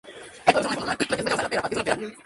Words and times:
Entre 0.47 0.63
su 0.63 0.69
prioridades 0.69 0.97
se 0.97 1.03
encuentran 1.03 1.25
mejorarla 1.25 1.35
movilidad 1.35 1.49
y 1.49 1.69
seguridad 1.69 1.85
de 1.99 2.05
Soacha. 2.07 2.17